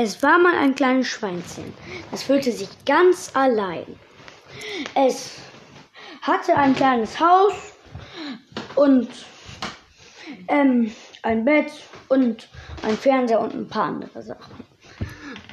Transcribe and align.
Es 0.00 0.22
war 0.22 0.38
mal 0.38 0.56
ein 0.56 0.76
kleines 0.76 1.08
Schweinchen. 1.08 1.74
Das 2.12 2.22
fühlte 2.22 2.52
sich 2.52 2.68
ganz 2.86 3.32
allein. 3.34 3.84
Es 4.94 5.40
hatte 6.22 6.54
ein 6.54 6.76
kleines 6.76 7.18
Haus 7.18 7.52
und 8.76 9.08
ähm, 10.46 10.92
ein 11.24 11.44
Bett 11.44 11.72
und 12.06 12.48
ein 12.84 12.96
Fernseher 12.96 13.40
und 13.40 13.52
ein 13.54 13.66
paar 13.66 13.86
andere 13.86 14.22
Sachen. 14.22 14.64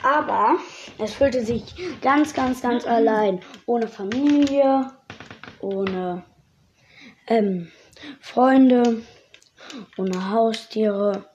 Aber 0.03 0.57
es 0.99 1.15
fühlte 1.15 1.43
sich 1.43 1.63
ganz, 2.03 2.31
ganz, 2.31 2.61
ganz 2.61 2.85
allein. 2.85 3.41
Ohne 3.65 3.87
Familie, 3.87 4.91
ohne 5.59 6.23
ähm, 7.25 7.71
Freunde, 8.21 9.01
ohne 9.97 10.29
Haustiere, 10.29 11.25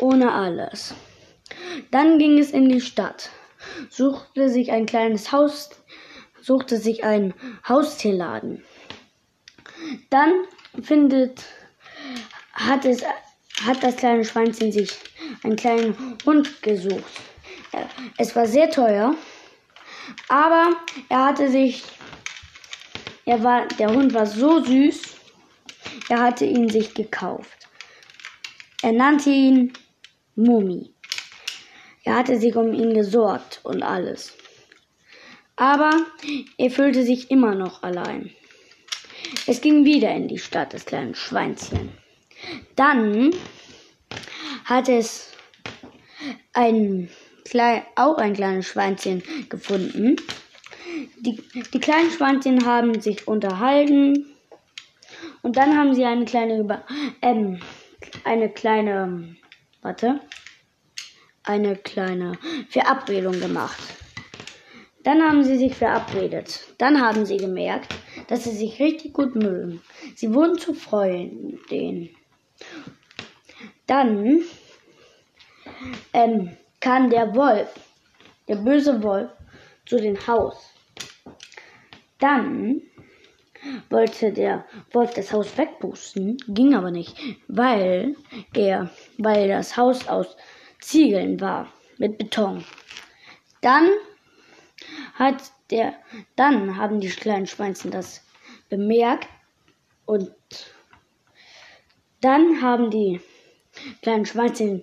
ohne 0.00 0.32
alles. 0.32 0.94
Dann 1.90 2.18
ging 2.18 2.38
es 2.38 2.50
in 2.50 2.68
die 2.68 2.80
Stadt, 2.80 3.30
suchte 3.90 4.48
sich 4.48 4.72
ein 4.72 4.86
kleines 4.86 5.32
Haus, 5.32 5.70
suchte 6.40 6.76
sich 6.76 7.04
einen 7.04 7.34
Haustierladen. 7.68 8.62
Dann 10.10 10.32
findet, 10.82 11.42
hat 12.52 12.84
es, 12.84 13.02
hat 13.64 13.82
das 13.82 13.96
kleine 13.96 14.24
Schweinchen 14.24 14.72
sich 14.72 14.92
einen 15.42 15.56
kleinen 15.56 15.96
Hund 16.24 16.62
gesucht. 16.62 17.20
Es 18.18 18.34
war 18.36 18.46
sehr 18.46 18.70
teuer, 18.70 19.14
aber 20.28 20.76
er 21.08 21.24
hatte 21.24 21.50
sich, 21.50 21.82
er 23.24 23.42
war, 23.42 23.66
der 23.66 23.92
Hund 23.92 24.14
war 24.14 24.26
so 24.26 24.62
süß, 24.62 25.02
er 26.08 26.20
hatte 26.20 26.44
ihn 26.44 26.68
sich 26.68 26.94
gekauft. 26.94 27.68
Er 28.82 28.92
nannte 28.92 29.30
ihn 29.30 29.72
Mumi. 30.36 30.93
Er 32.04 32.16
hatte 32.16 32.38
sich 32.38 32.54
um 32.54 32.72
ihn 32.72 32.94
gesorgt 32.94 33.60
und 33.62 33.82
alles. 33.82 34.36
Aber 35.56 35.90
er 36.58 36.70
fühlte 36.70 37.02
sich 37.02 37.30
immer 37.30 37.54
noch 37.54 37.82
allein. 37.82 38.30
Es 39.46 39.60
ging 39.60 39.84
wieder 39.84 40.14
in 40.14 40.28
die 40.28 40.38
Stadt, 40.38 40.74
das 40.74 40.84
kleine 40.84 41.14
Schweinchen. 41.14 41.92
Dann 42.76 43.30
hat 44.64 44.88
es 44.88 45.32
ein, 46.52 47.08
auch 47.96 48.18
ein 48.18 48.34
kleines 48.34 48.66
Schweinchen 48.66 49.22
gefunden. 49.48 50.16
Die, 51.20 51.42
die 51.72 51.80
kleinen 51.80 52.10
Schweinchen 52.10 52.66
haben 52.66 53.00
sich 53.00 53.26
unterhalten 53.26 54.26
und 55.42 55.56
dann 55.56 55.76
haben 55.76 55.94
sie 55.94 56.04
eine 56.04 56.24
kleine, 56.24 56.84
ähm, 57.22 57.60
eine 58.24 58.50
kleine, 58.50 59.36
warte, 59.82 60.20
eine 61.44 61.76
kleine 61.76 62.38
Verabredung 62.68 63.38
gemacht. 63.38 63.78
Dann 65.04 65.22
haben 65.22 65.44
sie 65.44 65.58
sich 65.58 65.74
verabredet. 65.74 66.66
Dann 66.78 67.00
haben 67.00 67.26
sie 67.26 67.36
gemerkt, 67.36 67.94
dass 68.28 68.44
sie 68.44 68.56
sich 68.56 68.80
richtig 68.80 69.12
gut 69.12 69.34
mögen. 69.34 69.82
Sie 70.14 70.32
wurden 70.32 70.58
zu 70.58 70.72
Freunden. 70.72 72.08
Dann 73.86 74.40
ähm, 76.14 76.56
kam 76.80 77.10
der 77.10 77.34
Wolf, 77.34 77.68
der 78.48 78.56
böse 78.56 79.02
Wolf, 79.02 79.30
zu 79.84 79.96
dem 79.96 80.26
Haus. 80.26 80.70
Dann 82.18 82.80
wollte 83.90 84.32
der 84.32 84.64
Wolf 84.92 85.12
das 85.12 85.32
Haus 85.32 85.56
wegpusten, 85.58 86.38
ging 86.48 86.74
aber 86.74 86.90
nicht, 86.90 87.16
weil 87.48 88.16
er, 88.54 88.90
weil 89.18 89.48
das 89.48 89.76
Haus 89.76 90.08
aus 90.08 90.36
Ziegeln 90.84 91.40
war, 91.40 91.72
mit 91.96 92.18
Beton. 92.18 92.62
Dann 93.62 93.88
hat 95.14 95.50
der, 95.70 95.94
dann 96.36 96.76
haben 96.76 97.00
die 97.00 97.08
kleinen 97.08 97.46
Schweinchen 97.46 97.90
das 97.90 98.22
bemerkt 98.68 99.26
und 100.04 100.30
dann 102.20 102.60
haben 102.60 102.90
die 102.90 103.20
kleinen 104.02 104.26
Schweinchen 104.26 104.82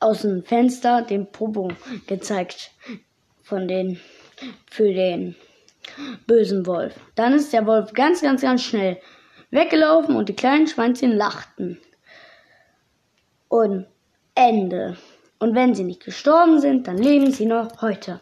aus 0.00 0.22
dem 0.22 0.42
Fenster 0.42 1.02
den 1.02 1.30
Popo 1.30 1.70
gezeigt 2.06 2.70
von 3.42 3.68
den 3.68 4.00
für 4.70 4.92
den 4.92 5.36
bösen 6.26 6.66
Wolf. 6.66 6.94
Dann 7.14 7.34
ist 7.34 7.52
der 7.52 7.66
Wolf 7.66 7.92
ganz, 7.92 8.22
ganz, 8.22 8.40
ganz 8.40 8.62
schnell 8.62 9.00
weggelaufen 9.50 10.16
und 10.16 10.28
die 10.28 10.36
kleinen 10.36 10.66
Schweinchen 10.66 11.12
lachten. 11.12 11.78
Und 13.48 13.86
Ende. 14.36 14.96
Und 15.40 15.54
wenn 15.54 15.74
sie 15.74 15.82
nicht 15.82 16.04
gestorben 16.04 16.60
sind, 16.60 16.86
dann 16.86 16.98
leben 16.98 17.32
sie 17.32 17.46
noch 17.46 17.82
heute. 17.82 18.14